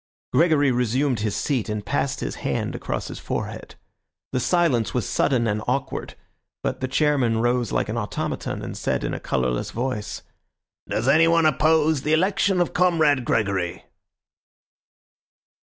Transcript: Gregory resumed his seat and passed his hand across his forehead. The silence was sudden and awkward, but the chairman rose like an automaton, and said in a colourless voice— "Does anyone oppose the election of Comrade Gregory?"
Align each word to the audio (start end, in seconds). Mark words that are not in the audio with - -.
Gregory 0.33 0.71
resumed 0.71 1.19
his 1.19 1.35
seat 1.35 1.69
and 1.69 1.85
passed 1.85 2.21
his 2.21 2.37
hand 2.41 2.73
across 2.73 3.07
his 3.07 3.19
forehead. 3.19 3.75
The 4.31 4.39
silence 4.39 4.95
was 4.95 5.07
sudden 5.07 5.45
and 5.45 5.61
awkward, 5.67 6.15
but 6.63 6.79
the 6.79 6.87
chairman 6.87 7.37
rose 7.37 7.71
like 7.71 7.87
an 7.87 7.99
automaton, 7.99 8.63
and 8.63 8.75
said 8.75 9.03
in 9.03 9.13
a 9.13 9.19
colourless 9.19 9.69
voice— 9.69 10.23
"Does 10.89 11.07
anyone 11.07 11.45
oppose 11.45 12.01
the 12.01 12.13
election 12.13 12.59
of 12.59 12.73
Comrade 12.73 13.23
Gregory?" 13.25 13.83